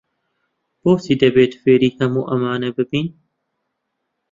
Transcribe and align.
بۆچی 0.81 1.13
دەبێت 1.21 1.53
فێری 1.61 1.89
هەموو 1.97 2.27
ئەمانە 2.29 2.69
ببین؟ 2.77 3.07